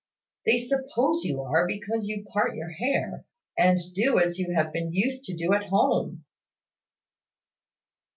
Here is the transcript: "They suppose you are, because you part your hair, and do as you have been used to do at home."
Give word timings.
"They 0.47 0.57
suppose 0.57 1.23
you 1.23 1.41
are, 1.43 1.67
because 1.67 2.07
you 2.07 2.25
part 2.33 2.55
your 2.55 2.71
hair, 2.71 3.23
and 3.55 3.77
do 3.93 4.17
as 4.17 4.39
you 4.39 4.51
have 4.55 4.73
been 4.73 4.91
used 4.91 5.25
to 5.25 5.35
do 5.35 5.53
at 5.53 5.69
home." 5.69 6.25